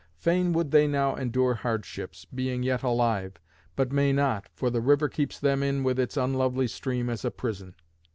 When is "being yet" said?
2.25-2.81